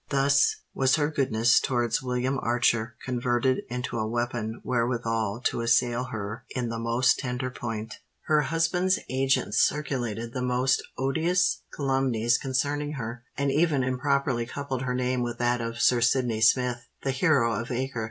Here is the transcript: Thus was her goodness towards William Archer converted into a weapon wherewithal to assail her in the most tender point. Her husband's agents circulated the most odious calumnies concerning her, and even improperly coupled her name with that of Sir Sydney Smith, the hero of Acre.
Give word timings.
Thus 0.09 0.55
was 0.73 0.95
her 0.95 1.11
goodness 1.11 1.59
towards 1.59 2.01
William 2.01 2.39
Archer 2.39 2.95
converted 3.05 3.59
into 3.69 3.99
a 3.99 4.07
weapon 4.07 4.59
wherewithal 4.63 5.41
to 5.41 5.61
assail 5.61 6.05
her 6.05 6.43
in 6.55 6.69
the 6.69 6.79
most 6.79 7.19
tender 7.19 7.51
point. 7.51 7.99
Her 8.21 8.41
husband's 8.41 8.97
agents 9.11 9.59
circulated 9.59 10.33
the 10.33 10.41
most 10.41 10.81
odious 10.97 11.61
calumnies 11.71 12.39
concerning 12.39 12.93
her, 12.93 13.23
and 13.37 13.51
even 13.51 13.83
improperly 13.83 14.47
coupled 14.47 14.81
her 14.81 14.95
name 14.95 15.21
with 15.21 15.37
that 15.37 15.61
of 15.61 15.79
Sir 15.79 16.01
Sydney 16.01 16.41
Smith, 16.41 16.81
the 17.03 17.11
hero 17.11 17.53
of 17.53 17.69
Acre. 17.69 17.99